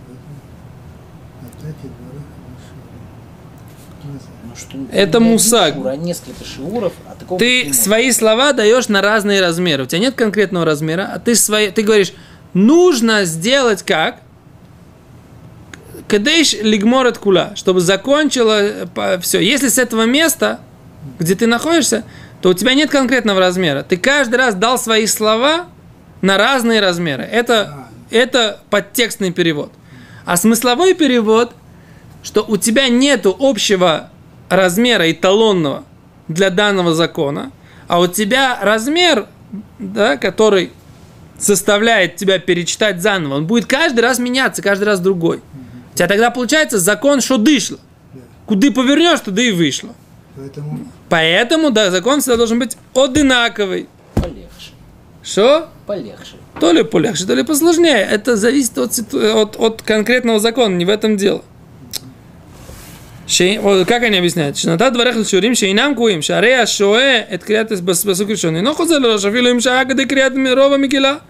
Это 4.91 5.19
мусаг. 5.19 5.75
а 5.85 5.95
несколько 5.95 6.43
шиуров, 6.43 6.93
а 7.09 7.15
такого 7.15 7.39
Ты 7.39 7.73
свои 7.73 8.11
слова 8.11 8.53
даешь 8.53 8.87
на 8.89 9.01
разные 9.01 9.41
размеры. 9.41 9.83
У 9.83 9.85
тебя 9.85 9.99
нет 9.99 10.15
конкретного 10.15 10.65
размера, 10.65 11.09
а 11.13 11.19
ты 11.19 11.35
свои, 11.35 11.71
ты 11.71 11.83
говоришь, 11.83 12.13
нужно 12.53 13.25
сделать 13.25 13.83
как? 13.83 14.21
Кадейш 16.07 16.53
лигморет 16.53 17.17
кула, 17.17 17.51
чтобы 17.55 17.81
закончила 17.81 18.87
все. 19.21 19.39
Если 19.39 19.67
с 19.67 19.77
этого 19.77 20.03
места, 20.05 20.61
где 21.19 21.35
ты 21.35 21.47
находишься, 21.47 22.03
то 22.41 22.49
у 22.49 22.53
тебя 22.53 22.73
нет 22.73 22.89
конкретного 22.89 23.39
размера. 23.39 23.83
Ты 23.83 23.97
каждый 23.97 24.35
раз 24.35 24.55
дал 24.55 24.77
свои 24.77 25.05
слова 25.05 25.65
на 26.21 26.37
разные 26.37 26.79
размеры. 26.79 27.23
Это, 27.23 27.87
это 28.09 28.61
подтекстный 28.69 29.31
перевод. 29.31 29.71
А 30.25 30.37
смысловой 30.37 30.93
перевод, 30.93 31.53
что 32.23 32.45
у 32.47 32.57
тебя 32.57 32.87
нету 32.87 33.35
общего 33.37 34.09
размера 34.49 35.11
эталонного 35.11 35.83
для 36.27 36.49
данного 36.49 36.93
закона, 36.93 37.51
а 37.87 37.99
у 37.99 38.07
тебя 38.07 38.59
размер, 38.61 39.27
да, 39.79 40.17
который 40.17 40.71
заставляет 41.39 42.15
тебя 42.15 42.39
перечитать 42.39 43.01
заново, 43.01 43.35
он 43.35 43.47
будет 43.47 43.65
каждый 43.65 44.01
раз 44.01 44.19
меняться, 44.19 44.61
каждый 44.61 44.85
раз 44.85 44.99
другой. 44.99 45.41
Тебя 45.97 46.07
тогда 46.07 46.29
получается 46.29 46.77
закон, 46.77 47.21
что 47.21 47.37
дышло. 47.37 47.79
Куды 48.45 48.71
повернешь, 48.71 49.19
туда 49.19 49.41
и 49.41 49.51
вышло. 49.51 49.95
Поэтому, 50.35 50.79
Поэтому 51.09 51.69
да, 51.71 51.89
закон 51.89 52.21
всегда 52.21 52.37
должен 52.37 52.59
быть 52.59 52.77
одинаковый. 52.93 53.87
Полегче. 54.13 54.71
Что? 55.23 55.69
Полегче. 55.87 56.35
То 56.59 56.71
ли 56.71 56.83
полегче, 56.83 57.25
то 57.25 57.33
ли 57.33 57.43
посложнее. 57.43 58.07
Это 58.09 58.37
зависит 58.37 58.77
от, 58.77 58.91
от, 59.13 59.55
от 59.59 59.81
конкретного 59.81 60.39
закона, 60.39 60.75
не 60.75 60.85
в 60.85 60.89
этом 60.89 61.17
дело. 61.17 61.43
Шей, 63.25 63.59
как 63.85 64.03
они 64.03 64.19
объясняют? 64.19 64.57
Шината 64.57 64.91
дворах 64.91 65.15
лшурим, 65.15 65.55
шейнам 65.55 65.95
куим, 65.95 66.21
шарея 66.21 66.67
шоэ, 66.67 67.25
эт 67.27 67.43
криат 67.43 67.81
басук 67.81 68.29
решеный. 68.29 68.61
Но 68.61 68.75
хозел 68.75 69.01
рашафилу 69.01 69.49
им 69.49 69.59
шаагады 69.59 70.05
криат 70.05 70.35
мирова 70.35 70.77
мигила. 70.77 71.21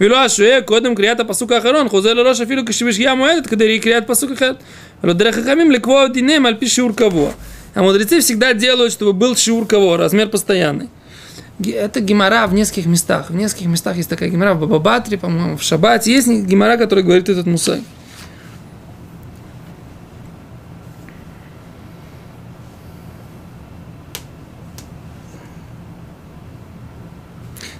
רוב 0.00 0.12
המגילה. 0.12 0.16
ואילו 0.16 0.16
השוהה 0.16 0.60
קודם 0.62 0.94
קריאת 0.94 1.20
הפסוק 1.20 1.52
האחרון 1.52 1.88
חוזר 1.88 2.14
לראש 2.14 2.40
אפילו 2.40 2.62
כשבשגיאה 2.66 3.14
מועדת 3.14 3.46
כדי 3.46 3.78
קריאת 3.78 4.06
פסוק 4.06 4.30
אחר. 4.32 4.52
ולא 5.04 5.12
דרך 5.12 5.34
חכמים 5.34 5.70
לקבוע 5.70 6.08
דיניהם 6.08 6.46
על 6.46 6.54
פי 6.54 6.66
שיעור 6.68 6.92
קבוע. 6.96 7.30
А 7.76 7.82
мудрецы 7.82 8.20
всегда 8.20 8.54
делают, 8.54 8.90
чтобы 8.92 9.12
был 9.12 9.36
шиур 9.36 9.66
кого, 9.66 9.96
размер 9.98 10.28
постоянный. 10.28 10.88
Ге- 11.60 11.74
Это 11.74 12.00
гемора 12.00 12.46
в 12.46 12.54
нескольких 12.54 12.86
местах. 12.86 13.30
В 13.30 13.34
нескольких 13.34 13.66
местах 13.66 13.96
есть 13.98 14.08
такая 14.08 14.30
гемора 14.30 14.54
в 14.54 14.60
Бабабатре, 14.60 15.18
по-моему, 15.18 15.56
в 15.58 15.62
Шабате. 15.62 16.12
Есть 16.12 16.28
гемора, 16.28 16.76
который 16.78 17.04
говорит 17.04 17.28
этот 17.28 17.46
мусай. 17.46 17.82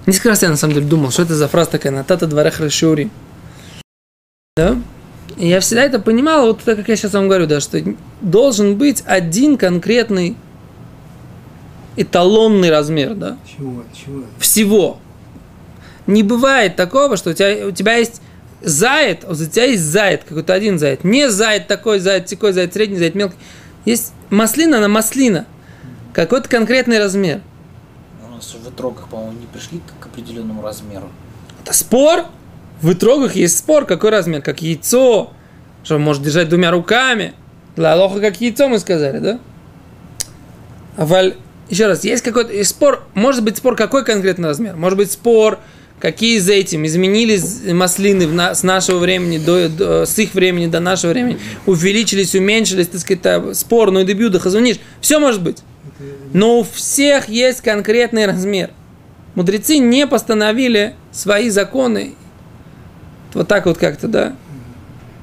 Несколько 0.06 0.30
раз 0.30 0.42
я 0.42 0.50
на 0.50 0.58
самом 0.58 0.74
деле 0.74 0.88
думал, 0.88 1.12
что 1.12 1.24
это 1.24 1.36
за 1.36 1.48
фраза 1.48 1.72
такая 1.72 1.92
«Натата 1.92 2.28
дворах 2.28 2.60
рашиури». 2.60 3.10
Да? 4.56 4.78
И 5.38 5.48
я 5.48 5.60
всегда 5.60 5.84
это 5.84 6.00
понимал, 6.00 6.48
вот 6.48 6.62
так 6.64 6.78
как 6.78 6.90
я 6.90 6.96
сейчас 6.96 7.14
вам 7.14 7.28
говорю, 7.28 7.48
да, 7.48 7.60
что 7.62 7.82
должен 8.22 8.76
быть 8.76 9.04
один 9.06 9.58
конкретный 9.58 10.36
эталонный 11.96 12.70
размер, 12.70 13.16
да, 13.16 13.38
Чего? 13.46 13.84
Чего? 13.94 14.24
всего. 14.40 15.00
Не 16.08 16.24
бывает 16.24 16.76
такого, 16.76 17.16
что 17.18 17.32
у 17.32 17.34
тебя, 17.34 17.68
у 17.68 17.72
тебя 17.72 17.96
есть 17.96 18.22
заяц, 18.62 19.20
а 19.24 19.32
у 19.32 19.36
тебя 19.36 19.66
есть 19.66 19.84
заяц, 19.84 20.22
какой-то 20.28 20.54
один 20.54 20.80
заяц. 20.80 21.00
Не 21.04 21.30
заяц 21.30 21.64
такой, 21.68 22.00
заяц 22.00 22.30
такой, 22.30 22.54
заяц 22.54 22.74
средний, 22.74 22.98
заяц 22.98 23.14
мелкий. 23.14 23.38
Есть 23.86 24.14
маслина 24.30 24.80
на 24.80 24.88
маслина. 24.88 25.46
Какой-то 26.14 26.50
конкретный 26.50 27.00
размер. 27.00 27.42
В 28.58 28.68
отрогах, 28.68 29.08
по-моему, 29.08 29.34
не 29.40 29.46
пришли 29.48 29.80
к 30.00 30.06
определенному 30.06 30.62
размеру. 30.62 31.10
Это 31.64 31.74
спор. 31.74 32.26
В 32.82 32.92
итрогах 32.94 33.36
есть 33.36 33.58
спор, 33.58 33.86
какой 33.86 34.10
размер, 34.10 34.42
как 34.42 34.62
яйцо, 34.62 35.32
что 35.84 36.00
может 36.00 36.24
держать 36.24 36.50
двумя 36.50 36.72
руками. 36.72 37.34
Для 37.76 37.94
Алоха 37.94 38.20
как 38.20 38.42
яйцо 38.42 38.68
мы 38.68 38.80
сказали, 38.80 39.20
да? 39.20 39.40
А 40.98 41.06
валь, 41.06 41.36
еще 41.70 41.88
раз, 41.88 42.04
есть 42.04 42.24
какой-то 42.24 42.52
есть 42.52 42.72
спор, 42.72 43.04
может 43.14 43.44
быть 43.44 43.58
спор, 43.58 43.76
какой 43.76 44.04
конкретный 44.04 44.50
размер? 44.50 44.76
Может 44.76 44.98
быть 44.98 45.12
спор, 45.12 45.60
какие 46.00 46.38
из 46.38 46.50
этим 46.50 46.86
изменились 46.86 47.62
маслины 47.72 48.28
на- 48.28 48.54
с 48.56 48.64
нашего 48.64 48.98
времени, 49.00 49.38
до, 49.38 49.70
до- 49.70 50.06
с 50.06 50.18
их 50.20 50.34
времени 50.34 50.68
до 50.68 50.80
нашего 50.80 51.12
времени, 51.12 51.40
увеличились, 51.66 52.36
уменьшились, 52.36 52.88
так 52.88 53.00
сказать, 53.02 53.58
спор, 53.58 53.92
ну 53.92 54.02
и 54.02 54.04
дебюда, 54.06 54.40
хазуниш, 54.40 54.78
все 55.00 55.20
может 55.20 55.42
быть. 55.42 55.60
Но 56.34 56.60
у 56.60 56.64
всех 56.64 57.30
есть 57.30 57.62
конкретный 57.62 58.26
размер. 58.26 58.72
Мудрецы 59.36 59.78
не 59.78 60.08
постановили 60.08 60.96
свои 61.12 61.50
законы 61.50 62.16
вот 63.34 63.48
так 63.48 63.66
вот 63.66 63.78
как-то, 63.78 64.08
да? 64.08 64.36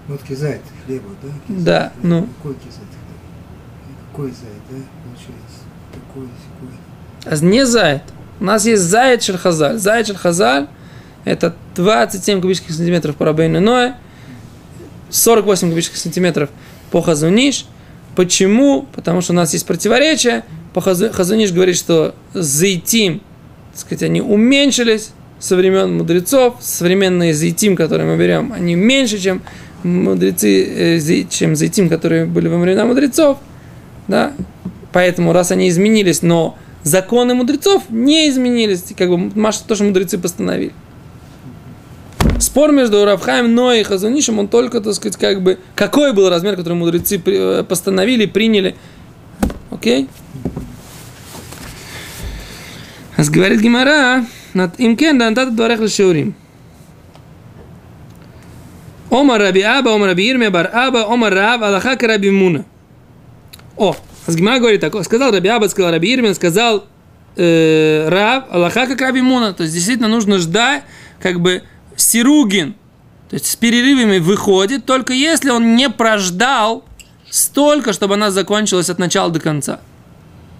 Вот 0.06 0.22
кизайт 0.22 0.62
хлеба, 0.86 1.08
да? 1.22 1.28
Кизайт 1.46 1.64
Да, 1.64 1.92
хлеба. 2.00 2.08
ну. 2.16 2.28
Какой 2.38 2.54
кизайт 2.54 2.88
хлеба? 2.88 4.10
Какой 4.12 4.30
зайт, 4.30 4.62
да? 4.70 4.76
Получается. 5.04 5.60
Такой, 5.92 6.28
секой. 7.28 7.40
А 7.40 7.44
не 7.44 7.66
заяц. 7.66 8.02
У 8.40 8.44
нас 8.44 8.64
есть 8.64 8.82
заяц 8.82 9.24
шерхазаль. 9.24 9.78
Заяц 9.78 10.06
шерхазаль– 10.06 10.68
это 11.24 11.54
27 11.76 12.40
кубических 12.40 12.72
сантиметров 12.74 13.16
по 13.16 13.26
рабейну 13.26 13.60
Ноэ, 13.60 13.94
48 15.10 15.68
кубических 15.70 15.98
сантиметров 15.98 16.48
по 16.90 17.02
хазуниш. 17.02 17.66
Почему? 18.16 18.86
Потому 18.94 19.20
что 19.20 19.32
у 19.32 19.36
нас 19.36 19.52
есть 19.52 19.66
противоречие. 19.66 20.44
По 20.78 20.82
Хазу- 20.82 21.10
хазуниш 21.10 21.50
говорит, 21.50 21.74
что 21.74 22.14
зайтим, 22.34 23.20
так 23.72 23.80
сказать, 23.80 24.04
они 24.04 24.20
уменьшились 24.20 25.10
со 25.40 25.56
времен 25.56 25.98
мудрецов. 25.98 26.54
Современные 26.60 27.34
зайтим, 27.34 27.74
которые 27.74 28.06
мы 28.08 28.16
берем, 28.16 28.52
они 28.52 28.76
меньше, 28.76 29.18
чем 29.18 29.42
мудрецы, 29.82 30.98
э, 31.00 31.24
чем 31.28 31.56
зайтим, 31.56 31.88
которые 31.88 32.26
были 32.26 32.46
во 32.46 32.58
времена 32.58 32.84
мудрецов. 32.84 33.38
Да? 34.06 34.34
Поэтому, 34.92 35.32
раз 35.32 35.50
они 35.50 35.68
изменились, 35.68 36.22
но 36.22 36.56
законы 36.84 37.34
мудрецов 37.34 37.82
не 37.90 38.28
изменились, 38.28 38.84
как 38.96 39.08
бы 39.10 39.32
Маша, 39.34 39.64
то, 39.66 39.74
что 39.74 39.82
мудрецы 39.82 40.16
постановили. 40.16 40.72
Спор 42.38 42.70
между 42.70 43.04
Равхаем, 43.04 43.52
но 43.52 43.72
и 43.72 43.82
Хазунишем, 43.82 44.38
он 44.38 44.46
только, 44.46 44.80
так 44.80 44.94
сказать, 44.94 45.16
как 45.16 45.42
бы, 45.42 45.58
какой 45.74 46.12
был 46.12 46.30
размер, 46.30 46.54
который 46.54 46.74
мудрецы 46.74 47.20
э, 47.26 47.64
постановили, 47.68 48.26
приняли. 48.26 48.76
Окей? 49.72 50.08
Аз 53.18 53.30
говорит 53.30 53.60
Гимара, 53.60 54.24
над 54.54 54.78
имкен 54.78 55.18
да 55.18 55.26
антат 55.26 55.56
дворех 55.56 55.80
лешеурим. 55.80 56.34
Омар 59.10 59.40
Раби 59.40 59.60
Аба, 59.60 59.92
Омар 59.92 60.10
Раби 60.10 60.30
Ирмия, 60.30 60.50
Бар 60.50 60.70
Аба, 60.72 61.12
Омар 61.12 61.34
Рав, 61.34 61.62
Аллаха 61.62 61.98
Раби 62.00 62.30
Муна. 62.30 62.64
О, 63.76 63.96
а 64.26 64.32
Гимара 64.32 64.60
говорит 64.60 64.80
так, 64.80 64.94
сказал 65.04 65.32
Раби 65.32 65.48
Аба, 65.48 65.66
сказал 65.66 65.90
Раби 65.90 66.14
Ирмин, 66.14 66.32
сказал 66.36 66.84
э, 67.34 68.08
Рав, 68.08 68.44
Аллаха 68.52 68.86
как 68.86 69.00
Раби 69.00 69.20
Муна. 69.20 69.52
То 69.52 69.64
есть 69.64 69.74
действительно 69.74 70.08
нужно 70.08 70.38
ждать, 70.38 70.84
как 71.18 71.40
бы 71.40 71.64
Сиругин, 71.96 72.74
то 73.30 73.34
есть 73.34 73.46
с 73.46 73.56
перерывами 73.56 74.18
выходит, 74.18 74.86
только 74.86 75.12
если 75.12 75.50
он 75.50 75.74
не 75.74 75.90
прождал 75.90 76.84
столько, 77.30 77.92
чтобы 77.92 78.14
она 78.14 78.30
закончилась 78.30 78.90
от 78.90 79.00
начала 79.00 79.32
до 79.32 79.40
конца. 79.40 79.80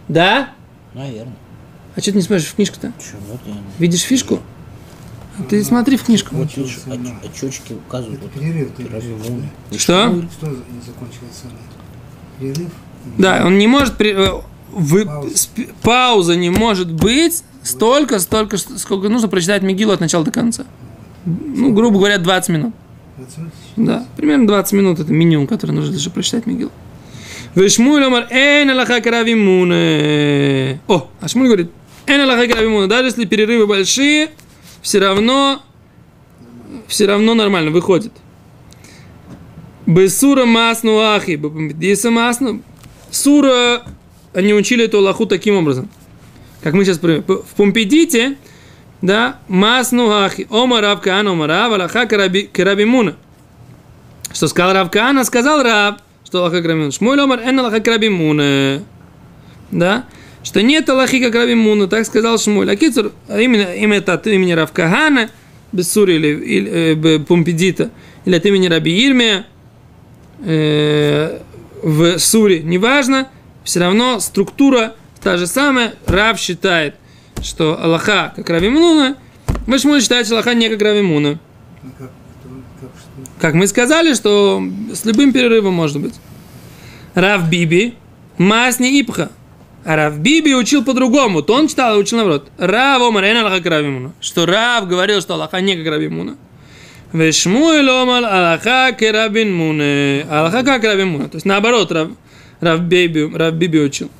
Да? 0.08 0.48
Наверное. 0.92 1.36
А 1.96 2.00
что 2.00 2.10
ты 2.12 2.16
не 2.18 2.22
смотришь 2.22 2.46
в 2.46 2.54
книжку-то? 2.54 2.92
Видишь 3.78 4.02
фишку? 4.02 4.40
А 5.38 5.42
Ты 5.44 5.62
смотри 5.62 5.96
в 5.96 6.04
книжку. 6.04 6.34
Вот 6.36 6.56
видишь, 6.56 6.78
оч- 6.86 7.28
очечки 7.30 7.72
указывают. 7.72 8.20
Это 8.22 8.38
перерыв, 8.38 8.70
ты. 8.76 8.84
Что? 9.78 10.22
Что 10.32 10.46
не 10.48 10.80
закончилось? 10.84 11.42
Перерыв? 12.40 12.68
Да, 13.16 13.42
он 13.46 13.56
не 13.58 13.66
может... 13.68 13.96
при- 13.96 14.14
э, 14.14 14.40
вы- 14.72 15.06
Пауза. 15.06 15.38
пауза 15.82 16.36
не 16.36 16.50
может 16.50 16.92
быть 16.92 17.42
столько, 17.62 18.18
столько, 18.18 18.56
сколько 18.58 19.08
нужно 19.08 19.28
прочитать 19.28 19.62
Мигилу 19.62 19.92
от 19.92 20.00
начала 20.00 20.24
до 20.24 20.30
конца. 20.32 20.64
Ну, 21.24 21.72
грубо 21.72 21.98
говоря, 21.98 22.18
20 22.18 22.48
минут. 22.50 22.74
20 23.16 23.38
минут? 23.38 23.52
Да, 23.76 24.06
примерно 24.16 24.46
20 24.46 24.72
минут 24.72 24.98
это 25.00 25.12
минимум, 25.12 25.46
который 25.46 25.70
нужно 25.72 25.96
чтобы 25.98 26.14
прочитать 26.14 26.46
Мигил. 26.46 26.70
Вешмуль 27.54 28.04
омар 28.04 28.26
эн 28.30 28.70
алаха 28.70 29.00
карави 29.00 29.34
муне. 29.34 30.80
О, 30.88 31.08
а 31.20 31.28
Шмуль 31.28 31.46
говорит, 31.46 31.70
алаха. 32.14 32.88
Даже 32.88 33.08
если 33.08 33.24
перерывы 33.24 33.66
большие, 33.66 34.30
все 34.82 34.98
равно, 34.98 35.62
все 36.86 37.06
равно 37.06 37.34
нормально 37.34 37.70
выходит. 37.70 38.12
Бесура 39.86 40.44
масну 40.44 40.98
ахи, 40.98 41.32
бепампедиса 41.36 42.10
масну. 42.10 42.62
Сура, 43.10 43.82
они 44.34 44.52
учили 44.52 44.84
эту 44.84 44.98
аллаху 44.98 45.26
таким 45.26 45.56
образом. 45.56 45.88
Как 46.62 46.74
мы 46.74 46.84
сейчас 46.84 46.98
приводим. 46.98 47.24
В 47.24 47.54
Помпедите, 47.56 48.36
да, 49.00 49.38
масну 49.48 50.10
ахи, 50.10 50.46
ома 50.50 50.80
рав 50.80 51.00
каана, 51.00 51.32
ома 51.32 51.46
рав, 51.46 51.72
аллаха 51.72 52.06
караби, 52.06 52.50
караби 52.52 52.84
муна. 52.84 53.16
Что 54.32 54.46
сказал 54.48 54.74
Рав 54.74 54.90
Каана, 54.90 55.24
сказал 55.24 55.62
Рав, 55.62 55.96
что 56.24 56.40
Аллаха 56.40 56.62
Крабимуна. 56.62 56.92
Шмуэль 56.92 57.20
Омар, 57.20 57.40
эн 57.40 57.58
Аллаха 57.58 57.80
Крабимуна. 57.80 58.82
Да? 59.70 60.04
Что 60.42 60.62
нет 60.62 60.88
Аллахи 60.88 61.20
как 61.20 61.34
Рабимуна, 61.34 61.88
так 61.88 62.06
сказал 62.06 62.38
Шмуэль. 62.38 62.70
А 62.70 62.76
Кицур, 62.76 63.12
а 63.28 63.40
именно, 63.40 63.74
имя 63.74 63.98
это 63.98 64.14
от 64.14 64.26
имени 64.26 64.52
Рав 64.52 64.72
Кагана, 64.72 65.30
без 65.72 65.90
Сури 65.92 66.14
или, 66.14 66.28
или 66.28 67.16
э, 67.16 67.18
Пумпедита, 67.18 67.90
или 68.24 68.36
от 68.36 68.46
имени 68.46 68.66
Раби 68.68 69.06
Ирмия, 69.06 69.46
э, 70.44 71.40
в 71.82 72.18
Суре, 72.18 72.60
неважно, 72.62 73.28
все 73.64 73.80
равно 73.80 74.20
структура 74.20 74.94
та 75.22 75.36
же 75.36 75.46
самая. 75.46 75.94
Рав 76.06 76.38
считает, 76.38 76.94
что 77.42 77.78
Аллаха 77.82 78.32
как 78.36 78.48
Рабимуна, 78.50 79.16
Шмуэль 79.78 80.00
считает, 80.00 80.26
что 80.26 80.36
Аллаха 80.36 80.54
не 80.54 80.68
как. 81.98 82.10
А 82.10 82.14
кто, 82.40 82.48
как 82.80 82.90
что? 82.98 83.32
Как 83.40 83.54
мы 83.54 83.66
сказали, 83.66 84.14
что 84.14 84.62
с 84.92 85.04
любым 85.04 85.32
перерывом 85.32 85.74
может 85.74 86.00
быть. 86.00 86.14
Рав 87.14 87.48
Биби, 87.48 87.94
Масни 88.38 89.00
Ипха. 89.00 89.30
А 89.88 89.96
Рав 89.96 90.18
Биби 90.18 90.54
учил 90.54 90.84
по-другому. 90.84 91.40
То 91.40 91.54
он 91.54 91.66
читал 91.66 91.96
и 91.96 91.98
учил 91.98 92.18
наоборот. 92.18 92.50
Рав 92.58 93.00
Омар 93.00 93.24
Аллаха 93.24 93.70
Равимуна. 93.70 94.12
Что 94.20 94.44
Рав 94.44 94.86
говорил, 94.86 95.22
что 95.22 95.32
Аллаха 95.32 95.62
не 95.62 95.76
как 95.76 95.86
Равимуна. 95.86 96.36
Вешмуэль 97.14 97.88
Омар 97.88 98.22
Аллаха 98.22 98.94
Муне. 99.46 100.26
Аллаха 100.30 100.62
как 100.62 100.84
Рабин 100.84 101.08
Муна. 101.08 101.28
То 101.30 101.36
есть 101.36 101.46
наоборот, 101.46 101.90
Рав, 102.60 102.80
Биби, 102.82 103.34
Рав 103.34 103.54
Биби 103.54 103.80
учил. 103.80 104.10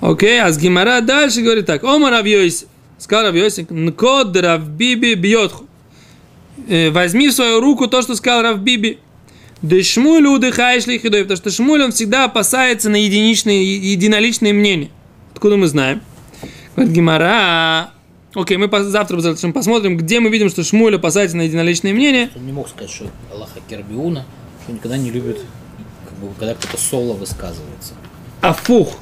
Окей, 0.00 0.40
а 0.40 0.52
с 0.52 0.58
Гимара 0.58 1.00
дальше 1.00 1.40
говорит 1.42 1.66
так. 1.66 1.82
Омар 1.82 2.12
Рав 2.12 2.26
Йойс. 2.26 2.66
Сказал 2.96 3.24
Рав 3.24 3.34
Йосик. 3.34 3.70
Нкод 3.70 4.36
Рав 4.36 4.68
Биби 4.68 5.14
бьетху. 5.14 5.66
Э, 6.68 6.90
Возьми 6.90 7.28
в 7.28 7.32
свою 7.32 7.60
руку 7.60 7.88
то, 7.88 8.02
что 8.02 8.14
сказал 8.14 8.42
Рав 8.42 8.60
Биби. 8.60 9.00
Да 9.66 9.82
Шмуль 9.82 10.24
удыхаешь 10.28 10.86
ли 10.86 10.96
хидой, 10.96 11.22
потому 11.22 11.38
что 11.38 11.50
Шмуль 11.50 11.82
он 11.82 11.90
всегда 11.90 12.26
опасается 12.26 12.88
на 12.88 12.94
единичные, 12.94 13.92
единоличные 13.92 14.52
мнения. 14.52 14.90
Откуда 15.32 15.56
мы 15.56 15.66
знаем? 15.66 16.02
Говорит 16.76 16.94
Гимара. 16.94 17.90
Окей, 18.36 18.58
мы 18.58 18.70
завтра 18.84 19.16
обязательно 19.16 19.52
посмотрим, 19.52 19.96
где 19.96 20.20
мы 20.20 20.30
видим, 20.30 20.50
что 20.50 20.62
Шмуль 20.62 20.94
опасается 20.94 21.36
на 21.36 21.42
единоличные 21.42 21.94
мнения. 21.94 22.30
Он 22.36 22.46
не 22.46 22.52
мог 22.52 22.68
сказать, 22.68 22.92
что 22.92 23.06
Аллаха 23.32 23.58
Кербиуна, 23.68 24.24
что 24.62 24.72
никогда 24.72 24.96
не 24.98 25.10
любит, 25.10 25.40
как 26.04 26.16
бы, 26.18 26.32
когда 26.38 26.54
кто-то 26.54 26.78
соло 26.80 27.14
высказывается. 27.14 27.94
Афух. 28.42 28.96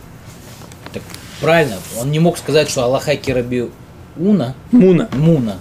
Так 0.95 1.03
правильно, 1.43 1.77
он 2.01 2.11
не 2.11 2.21
мог 2.21 2.39
сказать, 2.39 2.71
что 2.71 2.85
Аллаха 2.85 3.17
Кербиуна, 3.17 4.55
Муна. 4.73 5.11
Муна, 5.13 5.59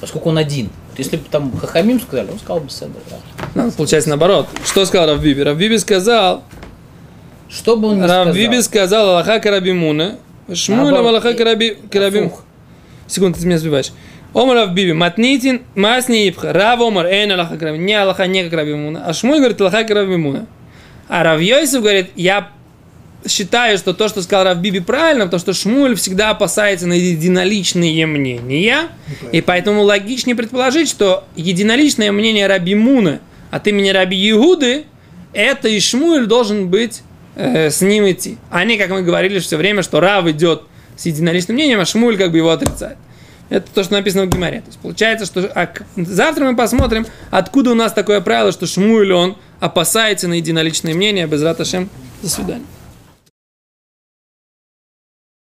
поскольку 0.00 0.28
он 0.28 0.38
один. 0.38 0.70
Если 0.96 1.16
бы 1.16 1.24
там 1.30 1.56
Хахамим 1.56 2.00
сказали, 2.00 2.30
он 2.30 2.38
сказал 2.38 2.60
бы 2.60 2.70
Седер. 2.70 2.90
да. 3.10 3.16
Надо, 3.54 3.72
получается 3.72 4.08
наоборот. 4.10 4.48
Что 4.64 4.84
сказал 4.84 5.08
Рав 5.08 5.22
Биби? 5.22 5.42
Рав 5.42 5.56
Биби 5.56 5.78
сказал, 5.78 6.44
Что 7.48 7.76
бы 7.76 7.88
он 7.88 7.96
ни 7.96 8.02
сказал. 8.02 8.32
Биби 8.32 8.60
сказал 8.62 9.10
Аллаха 9.10 9.40
Карабимуна. 9.40 10.16
Наоборот, 10.68 11.06
Аллаха 11.06 11.34
Караби... 11.34 11.78
Карабим... 11.90 12.32
Секунду, 13.06 13.38
ты 13.38 13.46
меня 13.46 13.58
сбиваешь. 13.58 13.92
Омар 14.34 14.56
Рав 14.56 14.74
Биби, 14.74 14.92
Матнитин, 14.92 15.62
Масни 15.74 16.28
Ипха, 16.28 16.52
Рав 16.52 16.80
Омар, 16.80 17.06
Эйн 17.06 17.32
Аллаха 17.32 17.56
Карабимуна. 17.56 17.86
Не 17.86 17.94
Аллаха, 17.94 18.26
не 18.26 18.44
как 18.44 18.52
Рабимуна. 18.52 19.04
А 19.06 19.12
Шмуль 19.12 19.38
говорит 19.38 19.60
Аллаха 19.60 19.84
Карабимуна. 19.84 20.46
А 21.08 21.22
Рав 21.22 21.40
Йосиф 21.40 21.80
говорит, 21.80 22.10
я 22.16 22.48
считаю, 23.26 23.78
что 23.78 23.94
то, 23.94 24.08
что 24.08 24.22
сказал 24.22 24.44
Рав 24.44 24.58
Биби, 24.58 24.80
правильно, 24.80 25.24
потому 25.24 25.40
что 25.40 25.52
Шмуль 25.52 25.96
всегда 25.96 26.30
опасается 26.30 26.86
на 26.86 26.94
единоличные 26.94 28.06
мнения, 28.06 28.88
и 29.32 29.40
поэтому 29.40 29.82
логичнее 29.82 30.36
предположить, 30.36 30.88
что 30.88 31.24
единоличное 31.36 32.12
мнение 32.12 32.46
Раби 32.46 32.74
Муна 32.74 33.20
от 33.50 33.66
имени 33.66 33.90
Раби 33.90 34.30
Иуды, 34.30 34.84
это 35.32 35.68
и 35.68 35.80
Шмуль 35.80 36.26
должен 36.26 36.68
быть 36.68 37.02
э, 37.36 37.70
с 37.70 37.80
ним 37.80 38.10
идти. 38.10 38.38
А 38.50 38.64
не, 38.64 38.76
как 38.76 38.90
мы 38.90 39.02
говорили 39.02 39.38
все 39.38 39.56
время, 39.56 39.82
что 39.82 40.00
Рав 40.00 40.26
идет 40.26 40.62
с 40.96 41.06
единоличным 41.06 41.56
мнением, 41.56 41.80
а 41.80 41.84
Шмуль 41.84 42.16
как 42.16 42.30
бы 42.30 42.38
его 42.38 42.50
отрицает. 42.50 42.96
Это 43.50 43.66
то, 43.72 43.84
что 43.84 43.92
написано 43.92 44.24
в 44.24 44.28
Гимаре. 44.28 44.60
То 44.60 44.68
есть 44.68 44.78
получается, 44.78 45.26
что 45.26 45.50
а, 45.54 45.68
завтра 45.96 46.44
мы 46.44 46.56
посмотрим, 46.56 47.06
откуда 47.30 47.72
у 47.72 47.74
нас 47.74 47.92
такое 47.92 48.20
правило, 48.20 48.52
что 48.52 48.66
Шмуль, 48.66 49.12
он 49.12 49.36
опасается 49.60 50.28
на 50.28 50.34
единоличное 50.34 50.94
мнение, 50.94 51.26
без 51.26 51.42
раташем. 51.42 51.90
До 52.22 52.28
свидания. 52.28 52.64